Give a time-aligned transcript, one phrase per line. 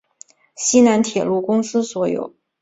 [0.55, 2.33] 西南铁路公司所有。